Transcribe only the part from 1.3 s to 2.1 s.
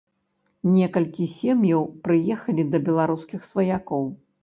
сем'яў